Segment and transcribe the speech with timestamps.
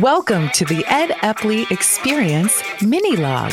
[0.00, 3.52] Welcome to the Ed Epley Experience Mini Log.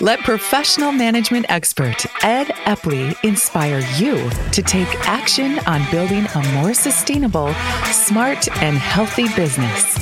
[0.00, 6.72] Let professional management expert Ed Epley inspire you to take action on building a more
[6.72, 7.52] sustainable,
[7.86, 9.96] smart, and healthy business.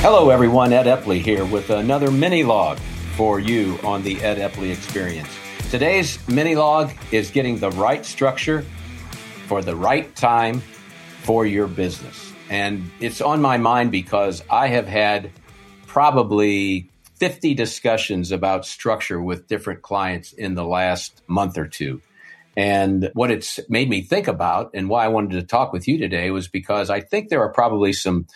[0.00, 0.72] Hello, everyone.
[0.72, 2.78] Ed Epley here with another mini log
[3.16, 5.28] for you on the Ed Epley Experience.
[5.70, 8.64] Today's mini log is getting the right structure
[9.46, 10.60] for the right time
[11.22, 12.32] for your business.
[12.50, 15.30] And it's on my mind because I have had
[15.86, 22.02] probably 50 discussions about structure with different clients in the last month or two.
[22.56, 25.98] And what it's made me think about and why I wanted to talk with you
[25.98, 28.26] today was because I think there are probably some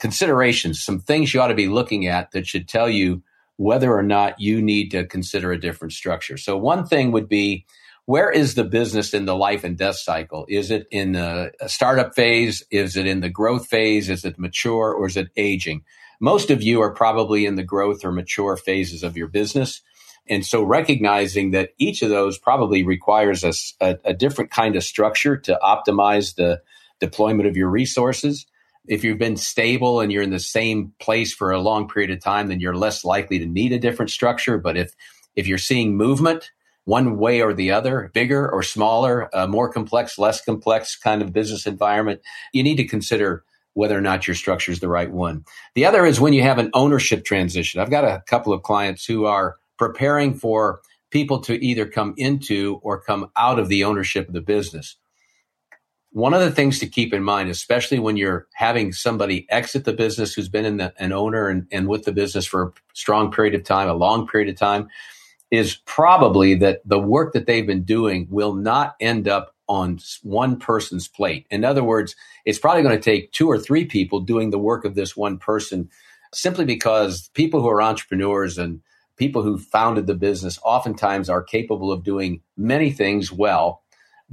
[0.00, 3.22] considerations, some things you ought to be looking at that should tell you
[3.56, 6.36] whether or not you need to consider a different structure.
[6.36, 7.66] So, one thing would be
[8.06, 10.44] where is the business in the life and death cycle?
[10.48, 12.62] Is it in the uh, startup phase?
[12.70, 14.10] Is it in the growth phase?
[14.10, 15.84] Is it mature or is it aging?
[16.20, 19.80] Most of you are probably in the growth or mature phases of your business.
[20.28, 24.84] And so recognizing that each of those probably requires a, a, a different kind of
[24.84, 26.62] structure to optimize the
[27.00, 28.46] deployment of your resources.
[28.86, 32.20] If you've been stable and you're in the same place for a long period of
[32.22, 34.58] time, then you're less likely to need a different structure.
[34.58, 34.94] But if,
[35.36, 36.50] if you're seeing movement,
[36.84, 41.66] one way or the other, bigger or smaller, more complex, less complex kind of business
[41.66, 42.20] environment,
[42.52, 45.44] you need to consider whether or not your structure is the right one.
[45.74, 47.80] The other is when you have an ownership transition.
[47.80, 52.80] I've got a couple of clients who are preparing for people to either come into
[52.82, 54.96] or come out of the ownership of the business.
[56.10, 59.92] One of the things to keep in mind, especially when you're having somebody exit the
[59.92, 63.56] business who's been the, an owner and, and with the business for a strong period
[63.56, 64.88] of time, a long period of time,
[65.54, 70.58] is probably that the work that they've been doing will not end up on one
[70.58, 71.46] person's plate.
[71.50, 74.84] In other words, it's probably going to take two or three people doing the work
[74.84, 75.90] of this one person
[76.34, 78.82] simply because people who are entrepreneurs and
[79.16, 83.83] people who founded the business oftentimes are capable of doing many things well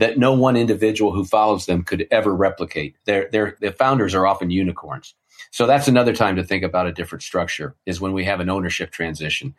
[0.02, 2.96] that no one individual who follows them could ever replicate.
[3.06, 5.14] Their, their, their founders are often unicorns.
[5.52, 8.50] So that's another time to think about a different structure is when we have an
[8.50, 9.54] ownership transition.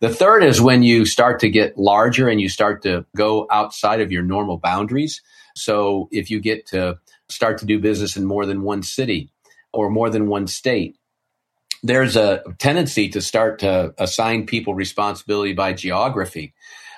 [0.00, 4.00] The third is when you start to get larger and you start to go outside
[4.00, 5.22] of your normal boundaries.
[5.54, 9.30] So if you get to start to do business in more than one city
[9.72, 10.96] or more than one state,
[11.84, 16.52] there's a tendency to start to assign people responsibility by geography.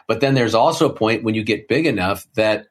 [0.08, 2.68] But then there's also a point when you get big enough that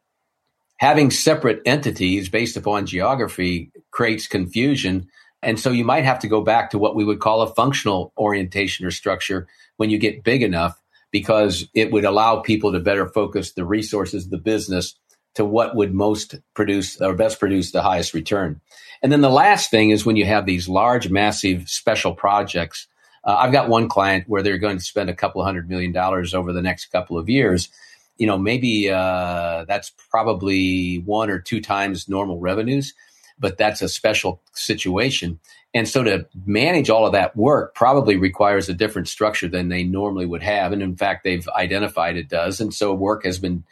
[0.77, 5.07] having separate entities based upon geography creates confusion
[5.45, 8.11] and so you might have to go back to what we would call a functional
[8.17, 9.47] orientation or structure
[9.77, 10.81] when you get big enough
[11.11, 14.95] because it would allow people to better focus the resources of the business
[15.35, 18.59] to what would most produce or best produce the highest return.
[19.03, 22.87] And then the last thing is when you have these large, massive special projects.
[23.23, 26.33] Uh, I've got one client where they're going to spend a couple hundred million dollars
[26.33, 27.69] over the next couple of years.
[28.17, 32.93] You know, maybe uh, that's probably one or two times normal revenues
[33.37, 35.39] but that's a special situation.
[35.73, 39.83] And so to manage all of that work probably requires a different structure than they
[39.83, 40.71] normally would have.
[40.71, 42.61] And in fact, they've identified it does.
[42.61, 43.63] And so work has been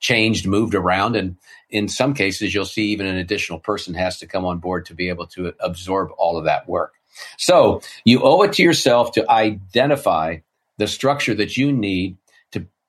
[0.00, 1.14] changed, moved around.
[1.14, 1.36] And
[1.70, 4.94] in some cases, you'll see even an additional person has to come on board to
[4.94, 6.94] be able to absorb all of that work.
[7.38, 10.38] So you owe it to yourself to identify
[10.78, 12.16] the structure that you need